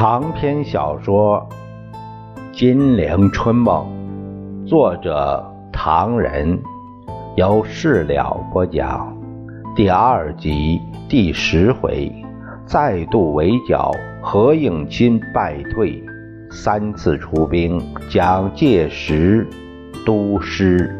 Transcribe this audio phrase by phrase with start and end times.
[0.00, 1.46] 长篇小说
[2.58, 3.86] 《金陵春梦》，
[4.66, 6.58] 作者唐人，
[7.36, 9.14] 由事了播讲。
[9.76, 12.10] 第二集第十回，
[12.64, 16.02] 再度围剿，何应钦败退，
[16.50, 19.46] 三次出兵，蒋介石
[20.06, 20.96] 督师。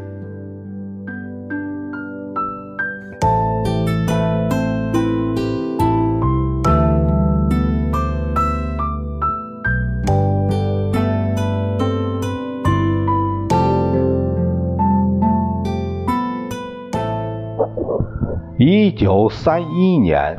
[19.30, 20.38] 三一年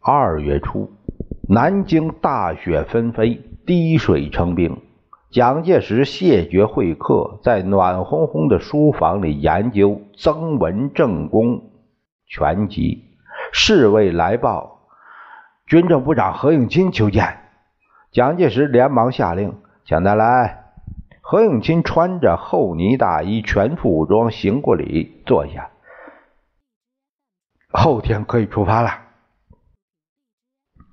[0.00, 0.90] 二月初，
[1.48, 4.76] 南京大雪纷飞，滴水成冰。
[5.30, 11.62] 蒋介石谢绝会客，在暖烘烘的书房里研究《曾文正公
[12.26, 13.04] 全集》。
[13.52, 14.80] 侍卫来报，
[15.66, 17.38] 军政部长何应钦求见。
[18.10, 20.64] 蒋介石连忙下令，请他来。
[21.20, 25.70] 何应钦穿着厚呢大衣，全副武装，行过礼，坐下。
[27.76, 28.90] 后天可以出发了。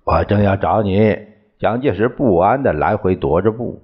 [0.03, 1.15] 我正要找你。
[1.59, 3.83] 蒋介石不安的来回踱着步。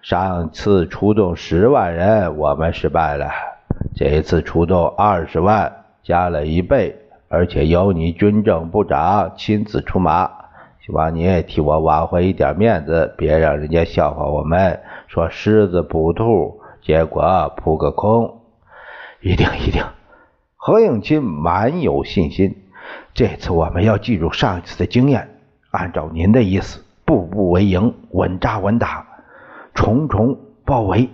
[0.00, 3.28] 上次出动十万人，我们失败了。
[3.94, 6.96] 这一次出动二十万，加了一倍，
[7.28, 10.30] 而且由你军政部长亲自出马。
[10.80, 18.40] 希望你替我挽回一点面子，别让人家笑话我们，说狮子捕兔，结果扑个空。
[19.20, 19.82] 一定，一定。
[20.66, 22.56] 何应钦满有信心，
[23.12, 29.06] 这次我们要记住上一次的经验，按照您的意思，步步为营，稳扎稳打，
[29.74, 31.10] 重重包围。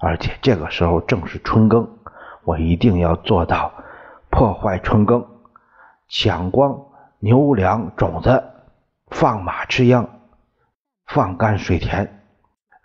[0.00, 1.88] 而且这个时候正是春耕，
[2.42, 3.72] 我一定要做到
[4.30, 5.24] 破坏春耕，
[6.08, 6.76] 抢光
[7.20, 8.42] 牛粮种子，
[9.12, 10.08] 放马吃秧，
[11.06, 12.08] 放干水田，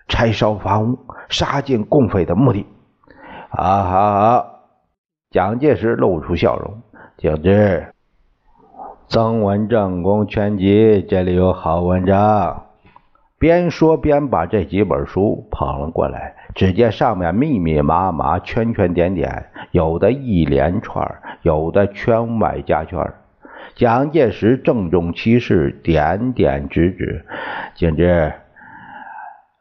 [0.07, 0.99] 拆烧房屋，
[1.29, 2.67] 杀尽共匪的目的。
[3.49, 4.52] 好好好。
[5.33, 6.83] 蒋介石露出笑容
[7.17, 7.88] ：“景之，
[9.07, 12.66] 曾文正公全集这里有好文章。”
[13.39, 16.35] 边说边把这几本书捧了过来。
[16.53, 21.03] 只见上面密密麻麻、圈圈点点，有的一连串，
[21.41, 23.03] 有的圈外加圈。
[23.73, 27.25] 蒋介石郑重其事，点点指指
[27.73, 28.31] ：“景之，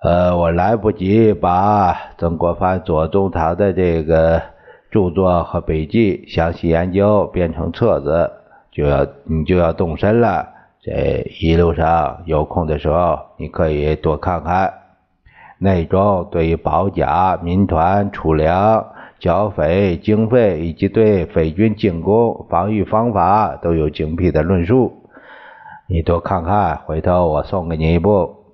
[0.03, 4.43] 呃，我来不及把曾国藩、左宗棠的这个。”
[4.93, 8.31] 著作和笔记详细研究编成册子，
[8.71, 10.47] 就要你就要动身了。
[10.83, 14.75] 这一路上有空的时候，你可以多看看。
[15.59, 18.85] 内中对于保甲、民团、储粮、
[19.19, 25.09] 剿匪经费以及对匪军进攻防御方法都有精辟的论述。
[25.89, 28.45] 你多看看，回头我送给你一部。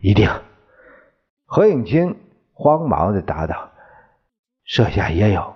[0.00, 0.30] 一定。
[1.44, 2.14] 何应钦
[2.54, 3.70] 慌忙的答道
[4.64, 5.54] ：“设下也有。”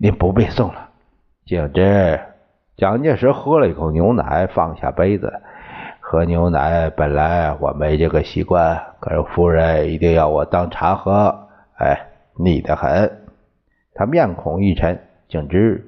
[0.00, 0.90] 您不必送了。
[1.44, 2.20] 景之，
[2.76, 5.42] 蒋介石喝了一口牛奶，放下杯子。
[6.00, 11.48] 喝牛奶本来我没这个习惯，可是夫人一定要我当茶喝，
[11.78, 11.98] 哎，
[12.36, 13.10] 腻得很。
[13.94, 14.98] 他面孔一沉，
[15.28, 15.84] 景之，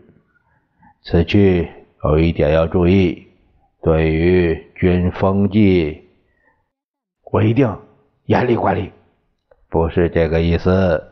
[1.03, 1.71] 此去
[2.05, 3.29] 有一点要注意，
[3.81, 6.09] 对于军风纪，
[7.31, 7.79] 我一定
[8.25, 8.93] 严厉管理。
[9.69, 11.10] 不是这个意思。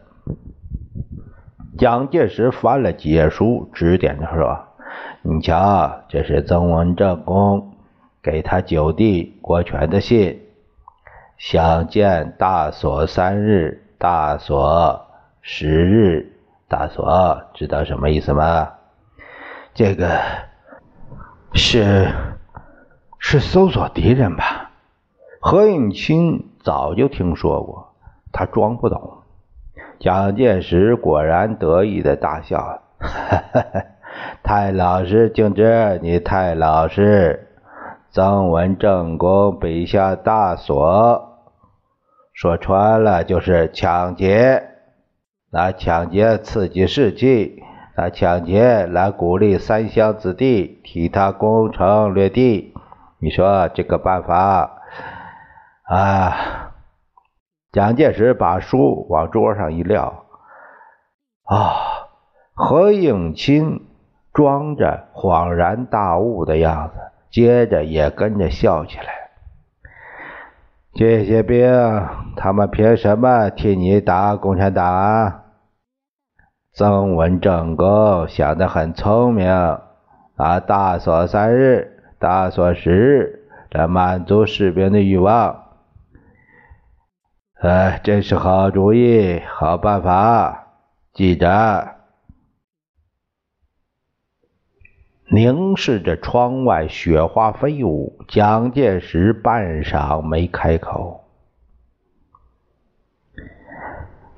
[1.79, 4.67] 蒋介石翻了几页书，指点着说
[5.23, 7.73] ：“你瞧，这是曾文正公
[8.21, 10.43] 给他九弟国权的信，
[11.37, 15.07] 想见大锁三日，大锁
[15.41, 16.33] 十日。
[16.67, 18.73] 大锁知道什么意思吗？
[19.73, 20.21] 这个
[21.55, 22.13] 是
[23.21, 24.73] 是搜索敌人吧？”
[25.41, 27.95] 何应钦早就听说过，
[28.33, 29.18] 他装不懂。
[29.99, 33.65] 蒋介石果然得意的大笑，哈哈，
[34.43, 37.49] 太老实，敬之，你太老实。
[38.11, 41.41] 曾文正公笔下大锁，
[42.33, 44.63] 说穿了就是抢劫，
[45.51, 47.63] 拿抢劫刺激士气，
[47.97, 52.73] 拿抢劫来鼓励三乡子弟替他攻城略地。
[53.21, 54.81] 你说这个办法
[55.83, 56.68] 啊？
[57.79, 60.25] 蒋介石把书往桌上一撂，
[61.45, 62.09] 啊，
[62.53, 63.83] 何应钦
[64.33, 66.95] 装着恍然大悟的样子，
[67.31, 69.05] 接着也跟着笑起来。
[70.93, 71.71] 这些兵，
[72.35, 75.43] 他们凭什么替你打共产党？
[76.75, 79.49] 曾文正公想得很聪明，
[80.35, 85.68] 啊，大锁三日，大锁十日，来满足士兵的欲望。
[87.61, 90.69] 哎，这是好主意，好办法，
[91.13, 91.97] 记着。
[95.33, 101.25] 凝视着窗外雪花飞舞，蒋介石半晌没开口。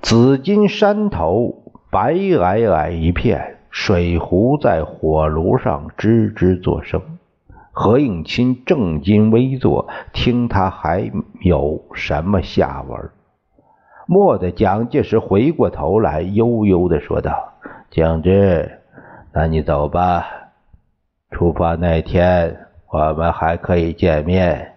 [0.01, 7.19] 紫金山头白皑皑一片，水壶在火炉上吱吱作声。
[7.83, 11.11] 何应钦正襟危坐，听他还
[11.41, 13.09] 有什么下文。
[14.07, 17.55] 蓦地，蒋介石回过头来，悠悠的说道
[17.91, 18.81] ：“蒋志，
[19.33, 20.27] 那你走吧。
[21.31, 22.55] 出发那天，
[22.93, 24.75] 我们还可以见面。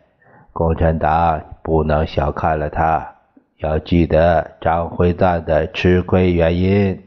[0.53, 3.15] 共产党不能小看了他。”
[3.59, 7.03] 要记得张辉瓒的吃亏原因。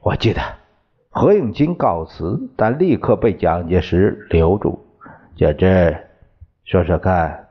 [0.00, 0.40] 我记得。
[1.18, 4.86] 何应钦告辞，但立刻被蒋介石留住。
[5.34, 5.96] 小志，
[6.66, 7.46] 说说看，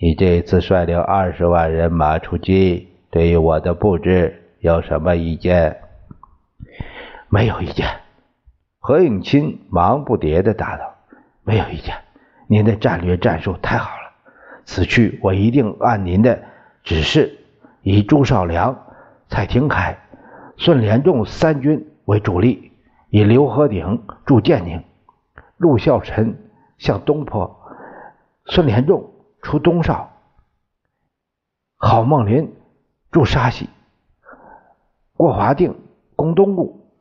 [0.00, 5.76] 你这次率领二十万人马出击，对于我的布置有什么意见？
[7.28, 7.86] 没有意见。
[8.80, 10.96] 何应钦忙不迭的答道
[11.46, 11.94] ：“没有意见。
[12.48, 14.10] 您的战略战术太好了，
[14.64, 16.36] 此去我一定按您的。”
[16.82, 17.38] 指示
[17.82, 18.76] 以朱绍良、
[19.28, 19.96] 蔡廷锴、
[20.56, 22.67] 孙连仲三军为主力，
[23.10, 24.84] 以刘和鼎驻建宁，
[25.56, 27.58] 陆孝臣向东坡，
[28.44, 29.10] 孙连仲
[29.40, 30.10] 出东少，
[31.76, 32.54] 郝梦麟
[33.10, 33.70] 驻沙溪，
[35.16, 35.80] 郭华定
[36.16, 36.92] 攻东固，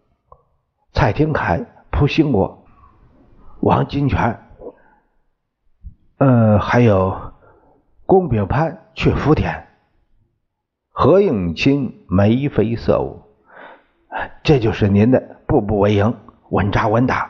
[0.93, 2.65] 蔡廷锴扑兴国，
[3.59, 4.39] 王金泉，
[6.19, 7.33] 呃，还有
[8.05, 9.67] 龚炳潘去福田。
[10.89, 13.21] 何应钦眉飞色舞，
[14.43, 16.15] 这就是您的步步为营、
[16.49, 17.29] 稳扎稳打，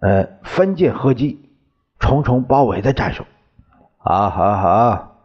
[0.00, 1.50] 呃，分进合击、
[1.98, 3.24] 重重包围的战术。
[3.98, 5.16] 好，好，好！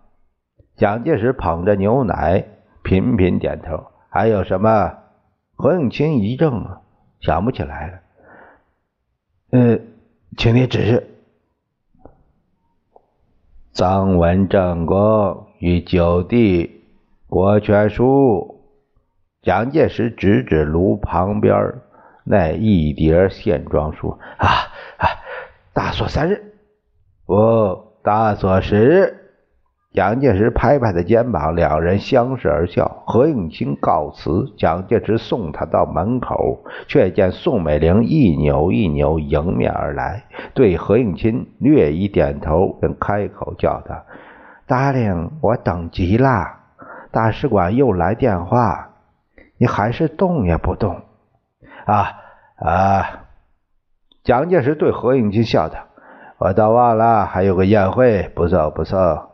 [0.75, 2.45] 蒋介石捧着牛奶，
[2.83, 3.85] 频频点头。
[4.09, 4.97] 还有什么？
[5.55, 6.81] 何应钦一怔，
[7.19, 7.99] 想不起来了。
[9.51, 9.79] 呃，
[10.37, 11.07] 请您指示。
[13.73, 16.77] 张文正公与九弟。
[17.27, 18.60] 国权书，
[19.41, 21.73] 蒋介石指指炉旁边
[22.23, 24.47] 那一叠线装书啊
[24.97, 25.05] 啊！
[25.73, 26.53] 大锁三日，
[27.25, 29.17] 不，大锁十日。
[29.93, 33.03] 蒋介石拍拍他肩膀，两人相视而笑。
[33.07, 40.23] 何应钦告辞，蒋介石送他到门口，却见宋美龄一扭一扭迎面而来，
[40.53, 44.05] 对何应钦略一点头，便开口叫道
[44.67, 46.59] ：“达令，我等急了。”
[47.11, 48.90] 大使馆又来电话，
[49.61, 51.03] 你还是动也不动
[51.85, 52.17] 啊
[52.55, 53.25] 啊！
[54.23, 55.77] 蒋介石对何应钦笑道
[56.41, 59.29] ：“我倒忘了还有个宴会，不走不走。”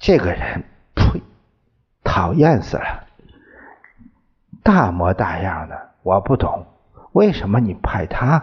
[0.00, 0.64] 这个人，
[0.94, 1.20] 呸，
[2.02, 3.04] 讨厌死了！
[4.62, 6.64] 大模大样的，我不懂，
[7.12, 8.42] 为什么你派他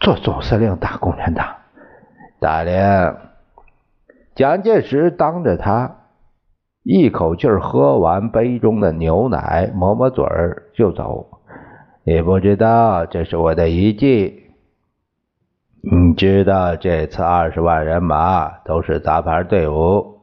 [0.00, 1.56] 做总司令打共产党？
[2.40, 3.16] 大连，
[4.34, 5.96] 蒋介石当着他。
[6.84, 11.26] 一口气喝完杯中的牛奶，抹抹嘴儿就走。
[12.02, 14.50] 你不知道，这是我的遗迹。
[15.80, 20.18] 你知道，这次二十万人马都是杂牌队伍，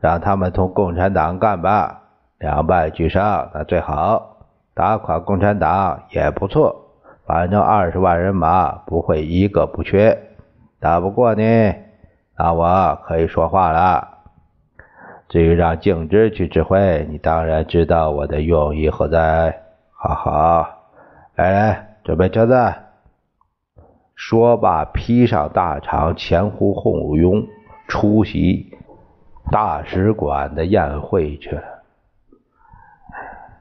[0.00, 2.00] 让他们同共产党干吧，
[2.38, 6.74] 两败俱伤那最好，打垮共产党也不错。
[7.26, 10.18] 反正二十万人马不会一个不缺，
[10.80, 11.74] 打不过呢，
[12.38, 14.09] 那我可以说话了。
[15.30, 19.62] 至于让静之去指挥，你当然知道我的用意何在。
[19.92, 20.66] 好好，
[21.36, 22.74] 来来，准备车子。
[24.16, 27.46] 说罢，披上大氅，前呼后拥，
[27.86, 28.72] 出席
[29.52, 31.62] 大使馆的宴会去了。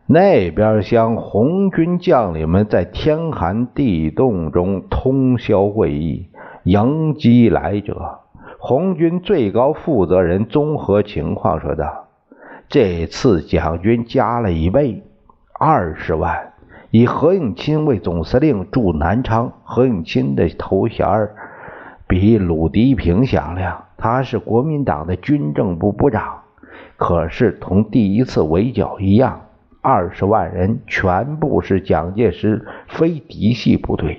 [0.08, 6.32] 那边厢，红军将领们在天寒地冻中通宵会议，
[6.64, 8.22] 迎击来者。
[8.62, 12.10] 红军最高负责人综合情况说道
[12.68, 15.02] ：“这次蒋军加了一倍，
[15.58, 16.52] 二十万。
[16.92, 21.30] 以何应钦为总司令驻南昌，何应钦的头衔
[22.06, 23.86] 比鲁涤平响亮。
[23.96, 26.42] 他是国民党的军政部部长。
[26.98, 29.40] 可是同第一次围剿一样，
[29.82, 34.18] 二十万人全部是蒋介石非嫡系部队。”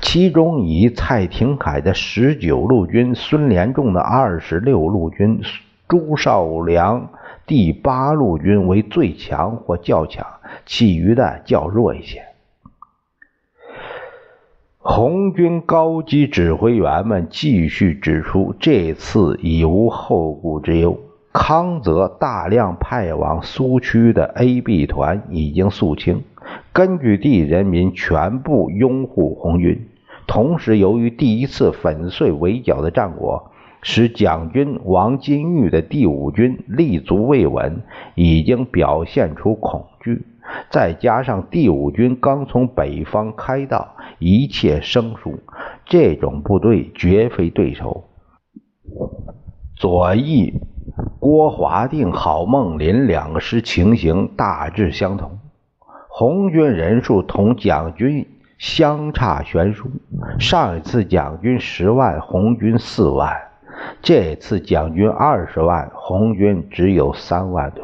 [0.00, 5.40] 其中以蔡廷锴的十九路军、孙连仲的二十六路军、
[5.88, 7.10] 朱绍良
[7.46, 10.26] 第八路军为最强或较强，
[10.66, 12.22] 其余的较弱一些。
[14.78, 21.00] 红军高级指挥员们继续指出，这次已无后顾之忧。
[21.32, 26.22] 康泽大量派往苏区的 A、B 团已经肃清，
[26.74, 29.86] 根据地人民全部拥护红军。
[30.26, 37.82] 同时，由于第一次粉碎围剿的战果，使蒋军王金玉的第五军立足未稳，
[38.16, 40.26] 已经表现出恐惧。
[40.68, 45.38] 再加上第五军刚从北方开道，一切生疏，
[45.86, 48.02] 这种部队绝非对手。
[49.76, 50.54] 左翼
[51.20, 55.38] 郭华定、郝梦麟两个师情形大致相同，
[56.16, 58.24] 红军人数同蒋军
[58.56, 59.90] 相差悬殊。
[60.38, 63.32] 上一次蒋军十万，红军四万；
[64.00, 67.82] 这次蒋军二十万，红军只有三万多。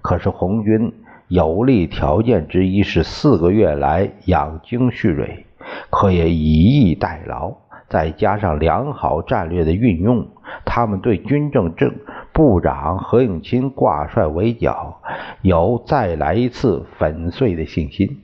[0.00, 0.92] 可是红军。
[1.28, 5.46] 有利条件之一是四个月来养精蓄锐，
[5.88, 7.54] 可也以逸待劳，
[7.88, 10.26] 再加上良好战略的运用，
[10.66, 11.94] 他们对军政政
[12.32, 15.00] 部长何应钦挂帅围剿
[15.42, 18.22] 有再来一次粉碎的信心。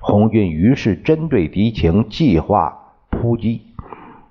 [0.00, 3.62] 红军于是针对敌情计划扑击。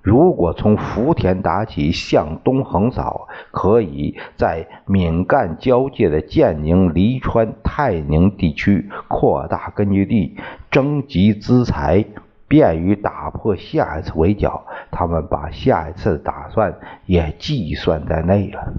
[0.02, 10.36] 如果从福田打起，向东横扫，可以在闽赣交界的建宁、黎川、泰宁地区扩大根据地，
[10.70, 12.04] 征集资财，
[12.48, 14.64] 便于打破下一次围剿。
[14.90, 16.74] 他们把下一次打算
[17.06, 18.72] 也计算在内了。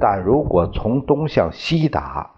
[0.00, 2.30] 但如果从东向西打，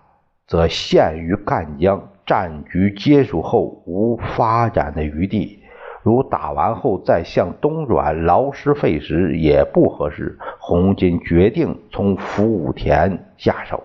[0.46, 5.62] 则陷于赣江，战局结束后无发展的余地。
[6.02, 10.38] 如打完后再向东转，劳师费时也不合适。
[10.58, 13.82] 红军决定从福武田下手。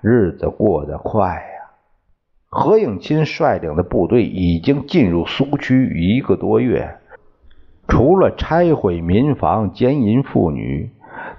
[0.00, 1.42] 日子过得快！
[2.50, 6.96] 何应钦率领的部队已经进入苏区一个多月，
[7.86, 10.90] 除了拆毁民房、奸淫妇女、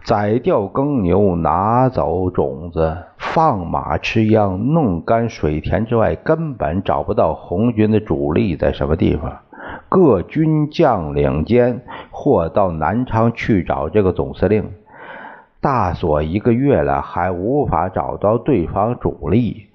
[0.04, 9.40] 宰掉耕牛、拿走种子、放马吃秧、弄干水田之外，根本找不到红军的主力在什么地方。
[9.90, 14.72] 各军将领间或到南昌去找这个总司令，
[15.60, 19.66] 大锁一个月了，还无法找到对方主力。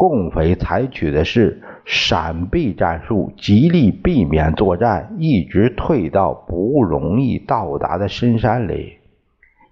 [0.00, 8.94] 共匪采取的是闪避战术，极力避免作战，一直退到不容易到达的深山里，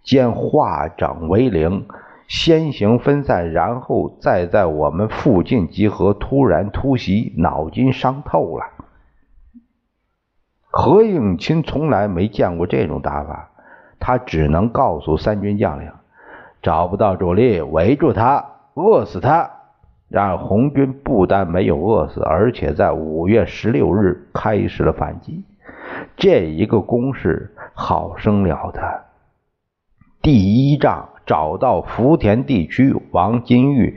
[0.02, 1.86] 兼化整为零，
[2.26, 8.66] 先行分散，然后再在我们附近集合，突然突袭，脑筋伤透了。
[10.70, 13.48] 何应钦从来没见过这种打法，
[13.98, 15.90] 他只能告诉三军将领：
[16.60, 18.44] 找不到主力，围住他，
[18.74, 19.52] 饿死他。
[20.08, 25.44] 然而红军不但没有饿死，而且在五月十六日开始了反击。
[26.16, 28.80] 这一个攻势好生了得。
[30.22, 33.96] 第一仗找到福田地区王金玉。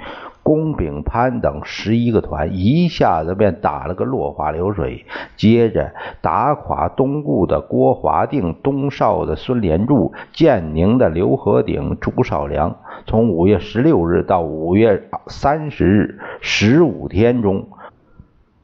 [0.52, 5.06] 龚炳潘等十一个团一下子便打了个落花流水，
[5.38, 12.76] 接着打垮东固的郭华定、东邵的孙连柱、建宁的刘和鼎、朱绍良。
[13.06, 17.70] 从五月十六日到五月三十日，十五天中，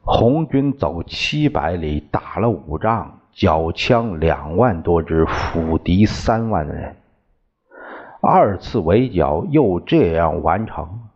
[0.02, 6.96] 红军走七百里，打了五仗，缴枪两万多支，俘敌三万人。
[8.20, 11.07] 二次围剿又这样完成。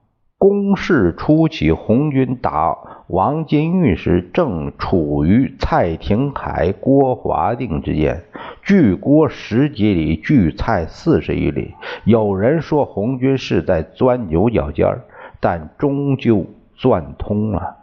[0.42, 8.24] 攻势初期，红军打王金玉时，正处于蔡廷锴、郭华定之间，
[8.60, 11.74] 距郭十几里，距蔡四十余里。
[12.02, 15.02] 有人说红军是在钻牛角尖
[15.38, 16.44] 但终究
[16.74, 17.76] 钻通了。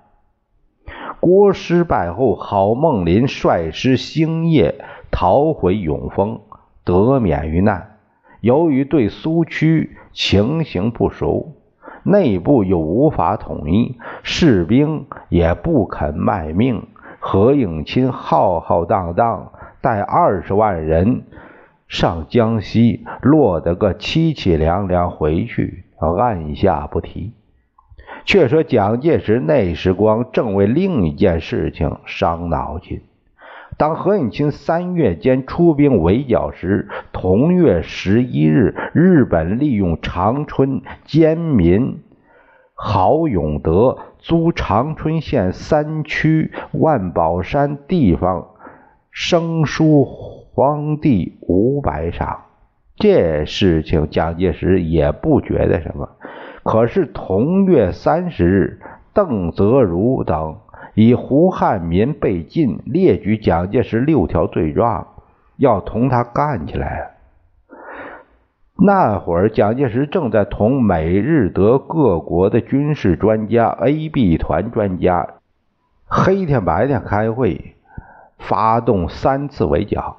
[1.21, 6.41] 郭失败后，郝梦麟率师星夜逃回永丰，
[6.83, 7.99] 得免于难。
[8.41, 11.53] 由于对苏区情形不熟。
[12.09, 16.87] 内部又无法统一，士兵也不肯卖命。
[17.19, 19.51] 何应钦浩浩荡荡
[19.81, 21.23] 带二十万人
[21.87, 25.83] 上江西，落得个凄凄凉凉回去，
[26.17, 27.33] 按下不提。
[28.25, 33.01] 却说蒋介石那时光正为另一件事情伤脑筋。
[33.79, 42.01] 当何应钦三月间出兵围剿时，同月十一日，日本利用长春奸民
[42.73, 48.49] 郝永德租长春县三区万宝山地方
[49.11, 52.41] 生疏荒地五百场。
[52.97, 56.09] 这事情蒋介石也不觉得什么。
[56.63, 58.81] 可是同月三十日，
[59.13, 60.57] 邓泽如等。
[60.99, 65.07] 以胡汉民被禁，列举蒋介石六条罪状，
[65.55, 67.11] 要同他干起来。
[68.75, 75.35] 那会儿，蒋介石正在同美日德各国的军事专家、A、B 团专家
[76.05, 77.75] 黑天白天开会，
[78.37, 80.17] 发动三次围剿。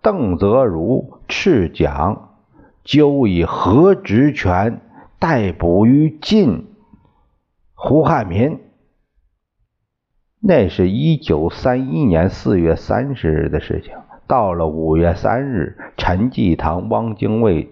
[0.00, 2.30] 邓泽如斥蒋
[2.84, 4.80] 究以何职权
[5.18, 6.68] 逮捕于禁
[7.74, 8.60] 胡汉民。
[10.48, 13.94] 那是一九三一年四月三十日的事情。
[14.28, 17.68] 到了五月三日，陈济棠、汪精卫、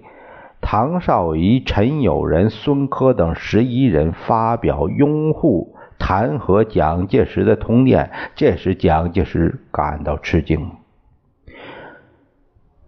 [0.61, 10.73] 唐绍仪、陈友仁、孙科等十一人发表拥护、弹劾蒋介石的通电，这时蒋介石感到吃惊。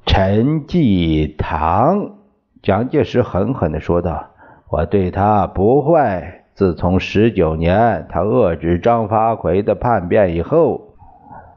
[0.04, 2.16] 陈济棠，
[2.60, 4.30] 蒋介石狠狠地说道
[4.68, 10.94] ：“我对他不坏。”自从十九年他遏制张发奎的叛变以后，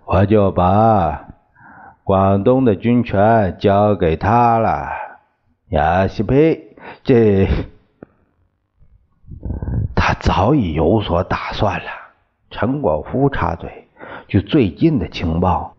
[0.04, 1.30] 我就把
[2.04, 4.90] 广东的军权交给他了。
[5.70, 6.76] 亚西佩，
[7.06, 7.48] 这
[9.96, 11.86] 他早已有所打算了。
[12.52, 13.88] 陈果夫插嘴
[14.28, 15.76] ：“据最近的情报。”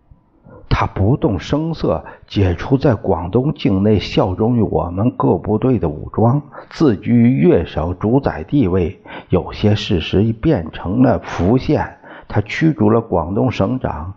[0.72, 9.02] 他不动声色解除在广东境内效忠于我们各部队的武装，自居于粤省主宰地位。
[9.28, 11.98] 有些事实变成了浮现。
[12.28, 14.14] 他驱逐了广东省长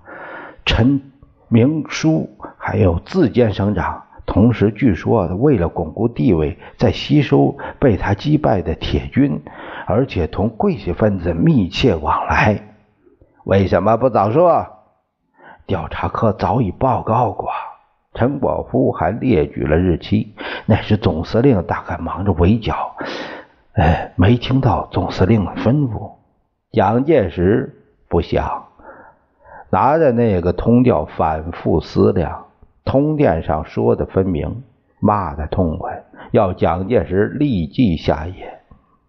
[0.63, 1.01] 陈
[1.49, 4.03] 明书，还有自荐省长。
[4.25, 9.41] 同时，据说为了巩固地位，在吸收被他击败的铁军，
[9.85, 12.61] 而且同贵系分子密切往来。
[13.43, 14.65] 为什么不早说？
[15.65, 17.49] 调查科早已报告过，
[18.13, 20.33] 陈果夫还列举了日期。
[20.65, 22.95] 那时总司令大概忙着围剿，
[23.73, 26.11] 哎，没听到总司令的吩咐。
[26.71, 27.75] 蒋介石
[28.09, 28.65] 不想，
[29.69, 32.45] 拿着那个通调反复思量。
[32.85, 34.63] 通电上说的分明，
[34.99, 38.59] 骂的痛快，要蒋介石立即下野。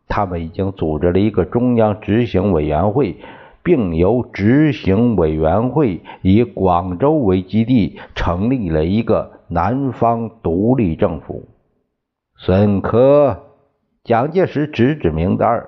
[0.07, 3.19] 他们已经组织了一个中央执行委员会。
[3.64, 11.48] 并由执行委员会以广州为基地，成立了一个南方独立政府。
[12.37, 13.44] 孙科，
[14.05, 15.66] 蒋介石指指名单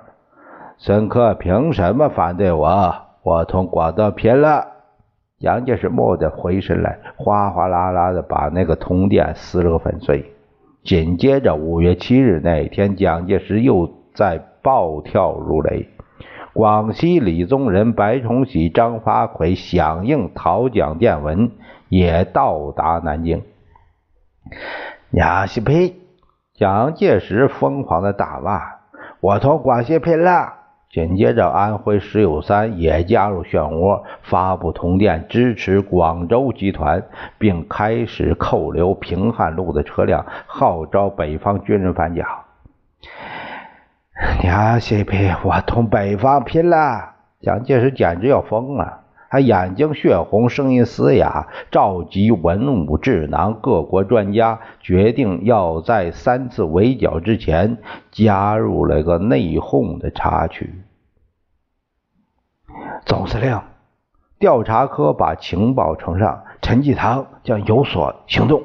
[0.76, 2.94] 孙科凭什么反对我？
[3.22, 4.66] 我同广东拼了！
[5.38, 10.32] 蒋介石蓦地回身来，哗哗啦啦的把那个通电撕了个粉碎。
[10.84, 15.88] 紧接着，五月七日那一天，蒋介石又在暴跳如雷。
[16.56, 21.50] 广西李宗仁、白崇禧、张发奎响应讨蒋电文，
[21.90, 23.42] 也到达南京。
[25.10, 25.96] 娘西呸！
[26.54, 28.62] 蒋介石疯狂的大骂
[29.20, 30.54] ：“我同广西拼了！”
[30.90, 37.02] 紧接着，安徽石友三也加入漩涡，发布通电支持广州集团，
[37.36, 42.26] 并开始扣留平汉路的车辆，号召北方军人反蒋。
[44.42, 47.16] 娘西皮，我同北方拼了！
[47.40, 57.76] 蒋介石简直要疯了，他眼睛血红，声音嘶哑，召集文武智囊、各国专家，决定要在三次围剿之前
[58.10, 60.82] 加入了个内讧的插曲。
[63.04, 63.60] 总司令，
[64.38, 68.62] 调查科把情报呈上，陈济棠将有所行动。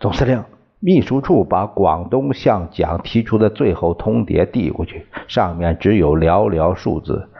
[0.00, 0.42] 总司令。
[0.78, 7.30] 秘书处把广东向蒋提出的最后通牒递过去，上面只有寥寥数字：“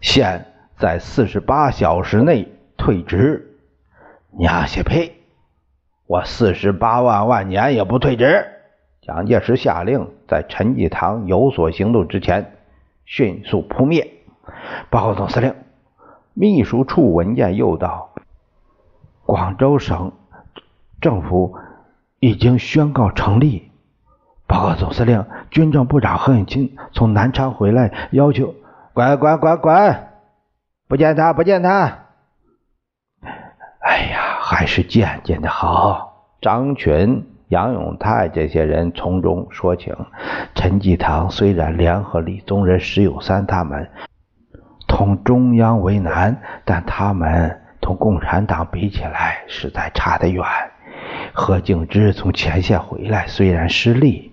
[0.00, 0.46] 现
[0.78, 3.58] 在四十八小时内退职。”
[4.38, 5.12] 娘些呸！
[6.06, 8.46] 我四十八万万年也不退职！
[9.02, 12.56] 蒋介石下令，在陈济棠有所行动之前，
[13.04, 14.12] 迅速扑灭。
[14.90, 15.54] 报告总司令，
[16.34, 18.10] 秘书处文件又到
[19.26, 20.12] ：“广州省
[21.00, 21.56] 政府。”
[22.24, 23.70] 已经宣告成立。
[24.46, 28.54] 报告总司令，军政部长何应钦从南昌回来，要求
[28.94, 30.06] 滚滚滚滚，
[30.88, 31.98] 不见他，不见他。
[33.80, 36.32] 哎呀，还是见见的好。
[36.40, 39.94] 张群、杨永泰这些人从中说情。
[40.54, 43.90] 陈济棠虽然联合李宗仁、石友三他们
[44.88, 50.42] 同中央为难，但他们同共产党比起来，实在差得远。
[51.36, 54.30] 何敬之从前线回来，虽然失利，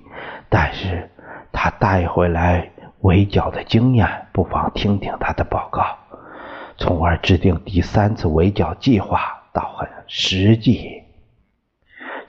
[0.50, 1.10] 但是
[1.52, 5.84] 他带回来围剿的经验，不妨听听他的报告，
[6.78, 9.20] 从而制定第三次围剿计划，
[9.52, 11.02] 倒很实际。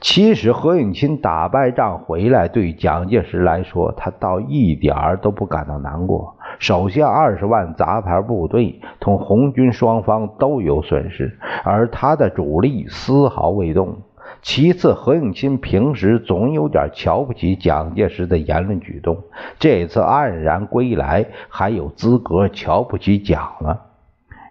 [0.01, 6.39] 其实何应钦打败仗回来，对蒋介石来说，他倒一点儿都不感到难过。
[6.59, 13.99] 首先，二十万杂牌部队同红军双方都有损失，而他的主力丝毫未动。
[14.43, 19.23] 其次，何应钦平时总有点瞧不起蒋介石的言论举动，
[19.61, 23.83] 这次黯然归来，还有资格瞧不起蒋了？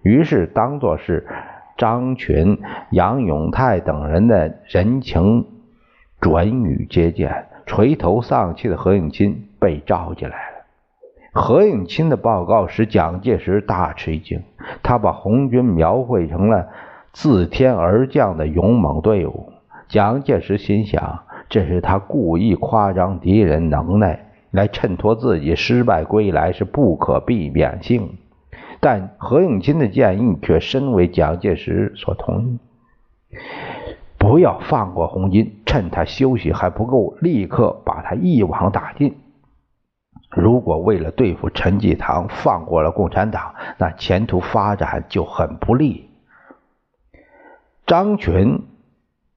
[0.02, 1.28] 于是，当作是
[1.78, 2.58] 张群、
[2.92, 5.46] 杨永泰等人的人情
[6.22, 10.58] 转语接见，垂头丧气的何应钦被召进来了。
[11.34, 14.42] 何应钦的报告使蒋介石大吃一惊，
[14.82, 16.70] 他把红军描绘成了
[17.12, 19.51] 自天而降的勇猛队伍。
[19.92, 28.18] 蒋介石心想，这是他故意夸张敌人能耐，来衬托自己失败归来是不可避免性。
[28.80, 32.60] 但何应钦的建议却深为蒋介石所同意，
[34.18, 39.18] 不要放过红军，趁他休息还不够，立刻把他一网打尽。
[40.30, 46.08] 如果为了对付陈济棠放过了共产党，那前途发展就很不利。
[47.86, 48.62] 张群、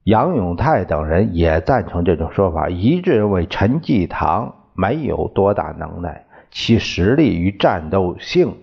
[0.05, 8.55] 杨永泰等人也赞成这种说法，一致认为陈济棠没有多大能耐，其实力与战斗性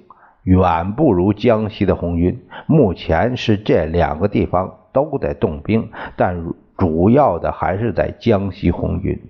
[0.44, 2.44] 远不如江西的红军。
[2.66, 6.44] 目前是这两个地方都在动兵，但
[6.78, 9.20] 主要的还是在江西红军。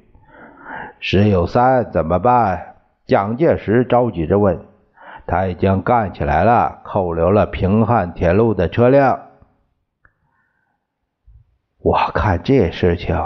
[1.01, 2.75] 石友三怎么办？
[3.07, 4.61] 蒋介石着急着问
[5.27, 9.19] ：“他已经干起来了，扣留了平汉铁路的车辆。
[11.83, 13.17] 我看这事情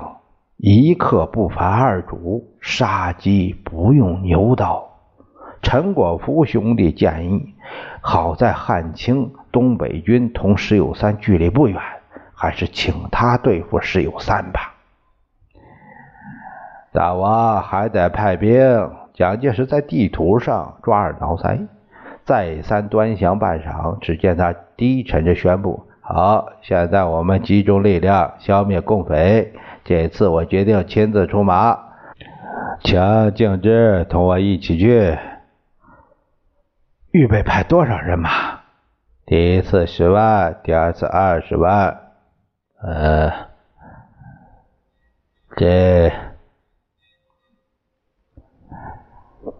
[0.56, 4.82] 一刻不烦二主，杀鸡不用牛刀。”
[5.62, 7.54] 陈果夫兄弟建议
[8.00, 11.78] ：“好在汉卿东北军同石友三距离不远，
[12.34, 14.74] 还是请他对付石友三吧。”
[16.92, 18.52] 大王还得派兵。
[19.12, 21.66] 蒋介石在地图上抓耳挠腮，
[22.24, 29.52] 再三端详半晌，只见他低沉着宣布：“好，现在我们集中力量消灭共匪。
[29.82, 31.76] 这次我决定亲自出马，
[32.84, 35.18] 请敬之同我一起去。
[37.10, 38.60] 预备派多少人马？
[39.24, 41.98] 第一次十万，第二次二十万。
[42.80, 43.32] 呃，
[45.56, 46.12] 这……”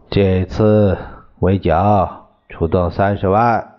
[0.09, 0.96] 这次
[1.40, 3.72] 围剿出动三十万。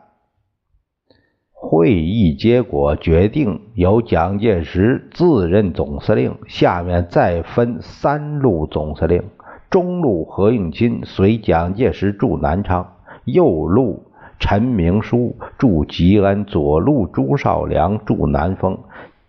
[1.70, 9.22] 会议结果决定由蒋介石自任总司令，下面再分三路总司令：
[9.70, 12.94] 中路何应钦随蒋介石驻南昌，
[13.26, 14.04] 右路
[14.40, 18.80] 陈明书驻吉安，左路朱绍良驻南丰。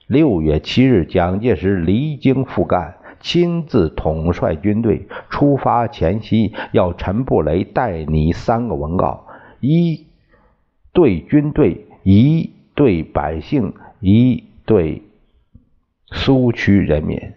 [0.07, 2.95] 六月七日，蒋介石离京赴赣。
[3.21, 9.27] 亲自统帅军队，出发前夕要陈布雷带你三个文告：
[9.59, 10.07] 一
[10.93, 15.03] 对军队，一对百姓，一对
[16.07, 17.33] 苏区人民。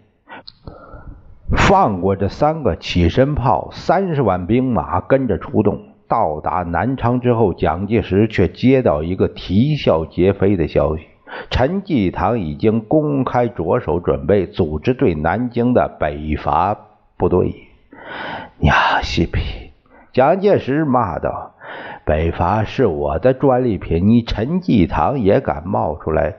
[1.54, 5.82] 放过这三个起身炮，三十万兵马跟着出动。
[6.08, 11.04] 到达南昌之后，蒋介石却接到一个啼笑皆非的消息。
[11.50, 16.76] 陈济棠已经公开着手准备组织对南京的北伐
[17.16, 17.54] 部队。
[18.58, 19.70] 娘西皮！
[20.12, 21.54] 蒋介石骂道
[22.04, 26.36] ：“北伐是我的专利品，你陈济棠也敢冒出来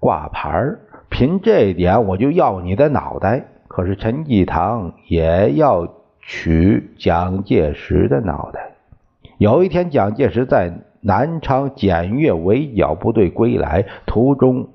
[0.00, 0.74] 挂牌
[1.08, 5.88] 凭这一点，我就要你的脑袋。”可是陈济棠也要
[6.20, 8.72] 取蒋介石的脑袋。
[9.38, 10.72] 有一天，蒋介石在。
[11.00, 14.68] 南昌检阅围剿部队归来途中，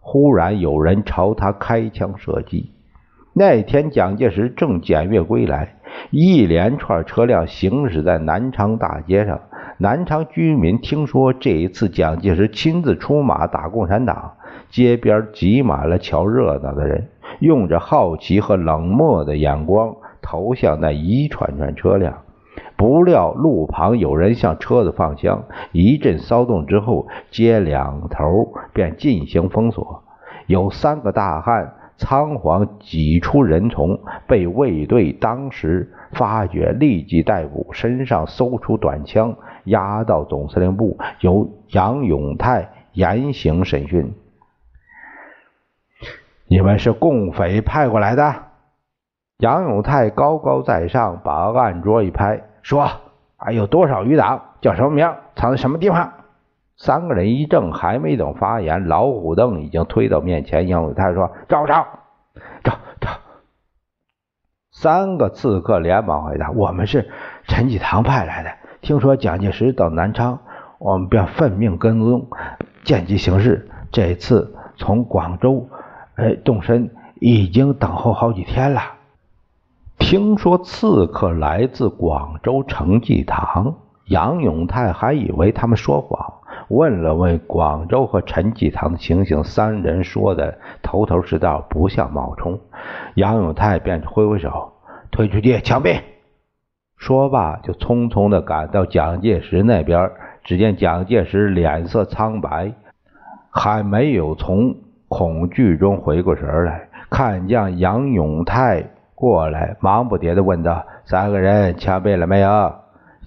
[0.00, 2.72] 忽然有人朝他开枪射击。
[3.34, 5.75] 那天蒋介石正检阅归来，
[6.10, 9.40] 一连串车辆行驶在南昌大街上。
[9.78, 14.32] 南昌居民听说这一次蒋介石亲自出马打共产党，
[14.70, 17.08] 街边挤满了瞧热闹的人，
[17.40, 22.22] 用着好奇和冷漠的眼光投向那一串串车辆。
[22.76, 30.02] 不料路旁有人向车子放枪，一阵骚动之后，街两头便进行封锁。
[30.46, 44.14] 有三个大汉仓皇挤出人丛，被卫队当时发觉，立即逮捕，身上搜出短枪，押到总司令部，由杨永泰严刑审讯。
[46.48, 48.34] 你们是共匪派过来的？
[49.38, 52.42] 杨永泰高高在上，把案桌一拍。
[52.62, 52.88] 说
[53.36, 54.42] 还有多少余党？
[54.60, 55.12] 叫什么名？
[55.34, 56.12] 藏在什么地方？
[56.76, 60.68] 三个人一怔，还没等发言，老虎凳已经推到面前。
[60.68, 61.86] 杨永泰说：“找找
[62.62, 63.08] 找找！”
[64.70, 67.10] 三个刺客连忙回答：“我们是
[67.48, 68.50] 陈济棠派来的。
[68.82, 70.40] 听说蒋介石到南昌，
[70.78, 72.28] 我们便奉命跟踪，
[72.84, 73.70] 见机行事。
[73.90, 75.70] 这次从广州，
[76.16, 78.82] 哎，动身已经等候好几天了。
[79.98, 86.34] 听说刺客来自广州陈济棠，杨永泰还以为他们说谎，
[86.68, 92.58] 问了问广州和陈济棠的情形，三人说的头头是道，不像冒充。
[93.14, 94.72] 杨永泰便挥挥手，
[95.10, 96.00] 退出去枪毙。
[96.96, 100.10] 说罢，就匆匆的赶到蒋介石那边。
[100.44, 102.72] 只见蒋介石脸色苍白，
[103.50, 104.76] 还没有从
[105.08, 112.74] 恐惧中回过神来，看见杨永泰过来，忙不迭的问道：“三个人枪毙了没有？”“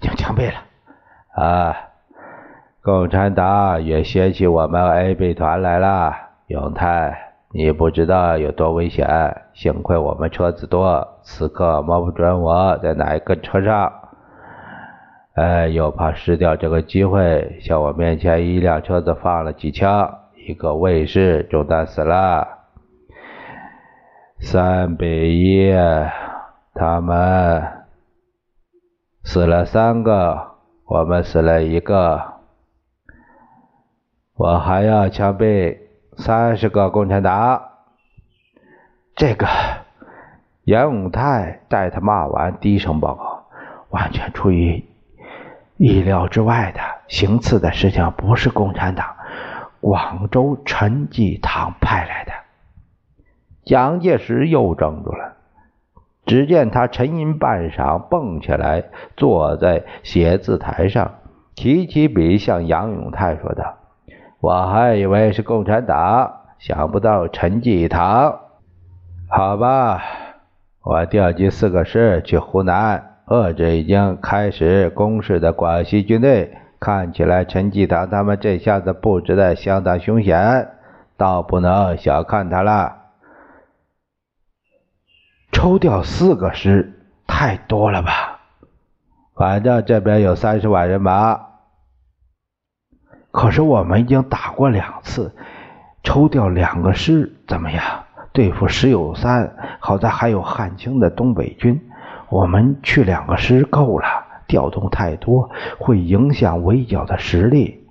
[0.00, 0.54] 经枪毙了。
[1.36, 1.76] ”“啊，
[2.82, 6.14] 共产党也掀起我们 AB 团来了。
[6.46, 9.06] 永泰，你不知道有多危险，
[9.52, 13.92] 幸亏我们车子多。”此刻摸不准我在哪一个车上，
[15.34, 22.48] 哎，又怕失掉这个机会，向我面前一辆车子放了几枪，一个卫士中弹死了，
[24.40, 25.72] 三比一，
[26.74, 27.62] 他们
[29.22, 30.52] 死了三个，
[30.86, 32.39] 我们死了一个，
[34.40, 35.76] 我还要枪毙
[36.16, 37.60] 三十个共产党，
[39.14, 39.46] 这个。
[40.64, 43.44] 杨永泰待他骂完，低声报告
[43.92, 44.82] ：“完全出于
[45.76, 49.14] 意料之外的，行刺的事情不是共产党，
[49.82, 52.32] 广州陈济棠派来的。”
[53.66, 55.36] 蒋介石又怔住了。
[56.24, 58.84] 只见他沉吟半晌，蹦起来，
[59.18, 61.16] 坐在写字台上，
[61.54, 63.74] 提起笔向杨永泰说道
[64.40, 68.40] ：“我还以为是共产党，想不到陈济棠。
[69.28, 70.02] 好吧。”
[70.82, 76.56] 我调集四个师去湖南遏制已经开始攻势的广西军队。
[76.80, 80.68] 看起来陈济棠他们这下子布置的相当凶险，
[81.18, 82.96] 倒不能小看他了。
[85.52, 88.40] 抽调四个师太多了吧？
[89.34, 91.49] 反正这边有三十万人马。
[93.30, 95.34] 可是我们已经打过两次，
[96.02, 97.84] 抽调两个师怎么样？
[98.32, 101.80] 对付石友三，好在还有汉卿的东北军。
[102.28, 104.06] 我们去两个师够了，
[104.46, 107.88] 调动太多会影响围剿的实力。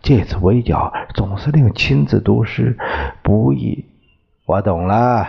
[0.00, 2.76] 这次围剿，总司令亲自督师，
[3.22, 3.84] 不易。
[4.46, 5.26] 我懂了。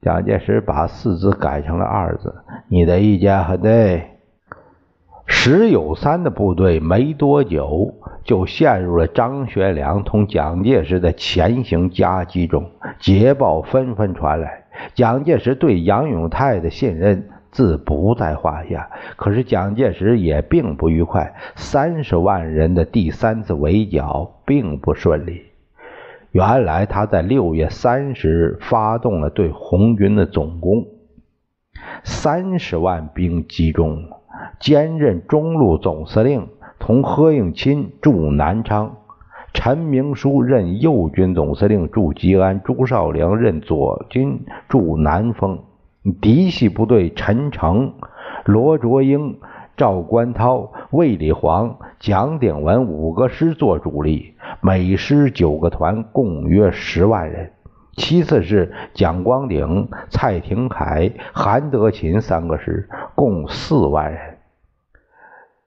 [0.00, 2.42] 蒋介石把四字改成了二字。
[2.68, 4.09] 你的意见很对。
[5.32, 7.94] 石友三的部队没多久。
[8.22, 14.64] 就陷入了张学良同蒋介石的前行夹击中，捷报纷纷传来。
[14.94, 21.34] 蒋介石对杨永泰的信任自不在话下，可是蒋介石也并不愉快。
[21.56, 25.42] 三十万人的第三次围剿并不顺利。
[26.30, 30.86] 原来他在六月三十日发动了对红军的总攻，
[32.04, 34.04] 三十万兵集中，
[34.60, 36.46] 兼任中路总司令。
[36.78, 38.96] 同何应钦驻南昌，
[39.52, 45.58] 陈明书任右军总司令驻吉安，朱绍良任左军驻南丰。
[46.22, 47.92] 嫡系部队陈诚、
[48.46, 49.38] 罗卓英、
[49.76, 57.52] 赵观涛、卫立煌、蒋鼎文五个师做主力，每师九个团，共约十万人。
[57.92, 64.39] 其次是蒋光鼎、蔡廷锴、韩德勤三个师，共四万人。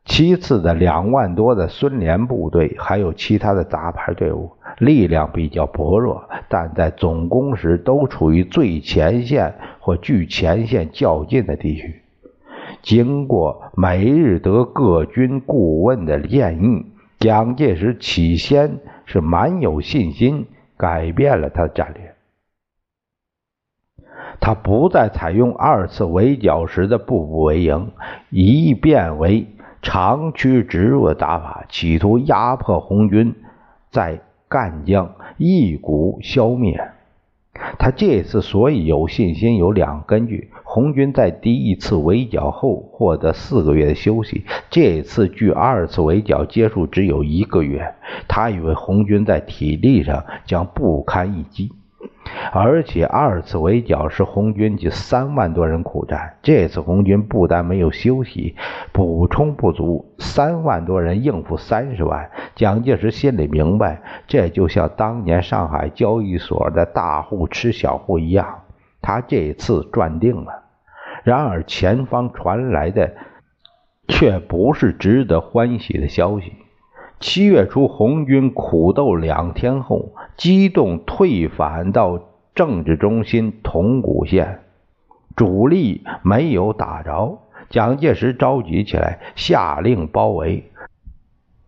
[0.05, 12.01] 其次的两万多的孙连部队，还有其他的杂牌队伍，力量比较薄弱，但在总攻时都处于最前线或距前线较近的地区。
[12.81, 16.85] 经过美日德各军顾问的建议，
[17.17, 22.13] 蒋介石起先是蛮有信心，改变了他的战略。
[24.41, 27.91] 他不再采用二次围剿时的步步为营，
[28.29, 29.47] 一变为。
[29.83, 33.35] 长驱直入的打法，企图压迫红军
[33.91, 36.89] 在赣江一股消灭。
[37.77, 47.93] 他这次所以有信心，有两个根据：红军在第一次围剿后获得四个月的休息，这次距二次围剿结束只有一个月，
[48.27, 51.71] 他以为红军在体力上将不堪一击。
[52.51, 56.37] 而且二次围剿时，红军就三万多人苦战。
[56.41, 58.55] 这次红军不但没有休息，
[58.91, 62.29] 补充不足，三万多人应付三十万。
[62.55, 68.61] 蒋介石心里明白，这就像当年上海交易所的大户吃小户一样，
[69.01, 70.63] 他这次赚定了。
[71.23, 73.15] 然而前方传来的
[74.07, 76.53] 却不是值得欢喜的消息。
[77.25, 82.19] 七月初，红军苦斗两天后，机动退返到
[82.53, 84.59] 政治中心铜鼓县，
[85.33, 87.39] 主力没有打着。
[87.69, 90.69] 蒋介石着急起来，下令包围，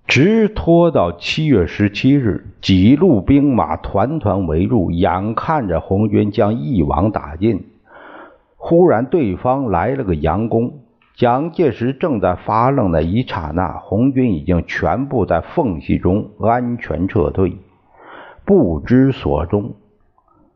[0.06, 7.66] 直拖到七月十七日，几路兵马团团围住，眼看着红军将一网打尽。
[8.58, 10.80] 忽然，对方来了个佯攻。
[11.18, 17.58] 蒋介石正在发愣的一刹那，红军已经全部在缝隙中安全撤退，
[18.44, 19.76] 不知所终。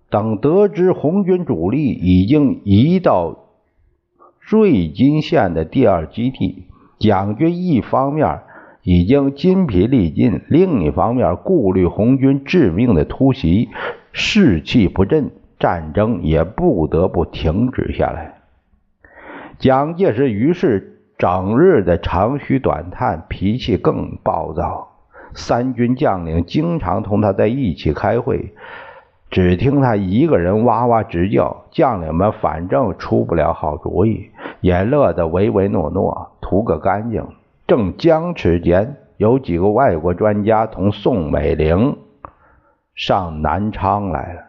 [0.10, 3.38] 等得知红军主力已经移到
[4.39, 6.65] 瑞金县的第二基地，
[6.98, 8.41] 蒋军一方面
[8.84, 13.69] 已经筋疲力尽，另一方面顾虑红军致命的突袭，
[14.12, 18.38] 士气不振，战争也不得不停止下来。
[19.60, 24.88] 蒋介石于是整日的长吁短叹，脾气更暴躁。
[25.34, 28.54] 三军将领经常同他在一起开会，
[29.30, 31.65] 只听他一个人哇哇直叫。
[31.72, 34.30] 将领们反正出不了好主意，
[34.62, 37.28] 也乐得唯唯诺诺，图个干净。
[37.67, 41.98] 正僵持间，有几个外国专家同宋美龄
[42.95, 44.48] 上南昌来了。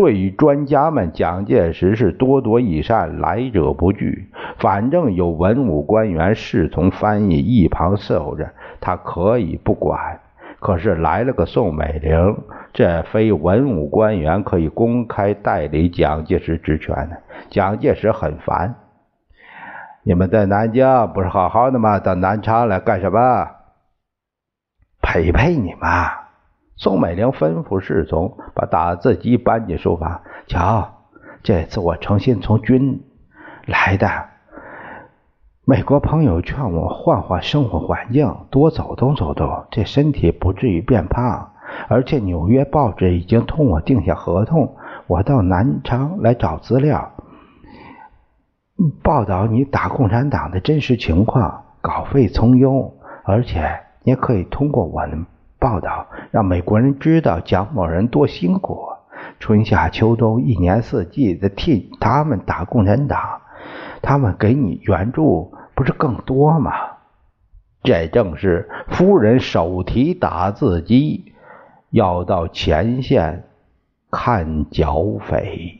[0.00, 4.30] 对于专家们，蒋介石是多多益善，来者不拒。
[4.58, 10.20] 反正有文武官员侍从翻译，一旁伺候着，他可以不管。
[10.58, 12.38] 可是来了个宋美龄，
[12.72, 17.18] 这非文武官员可以公开代理蒋介石职权的。
[17.50, 18.76] 蒋介石很烦。
[20.02, 21.98] 你们在南京不是好好的吗？
[21.98, 23.50] 到南昌来干什么？
[25.02, 26.19] 陪陪你嘛。
[26.80, 30.22] 宋美龄吩咐侍从把打字机搬进书房。
[30.46, 30.88] 瞧，
[31.42, 33.02] 这次我诚心从军
[33.66, 34.08] 来的。
[35.66, 41.52] 美国朋友劝我换换生活环境，多走动走动，这身体不至于变胖。
[41.88, 44.74] 而且纽约报纸已经同我定下合同，
[45.06, 47.12] 我到南昌来找资料，
[49.02, 53.60] 报道你打共产党的真实情况，稿费从优，而且
[54.02, 55.18] 你也可以通过我的
[55.60, 58.88] 报道，让美国人知道蒋某人多辛苦，
[59.38, 63.42] 春夏秋冬一年四季的替他们打共产党，
[64.00, 66.72] 他们给你援助不是更多吗？
[67.82, 71.32] 这正是夫人手提打字机，
[71.90, 73.44] 要到前线
[74.10, 75.79] 看剿匪。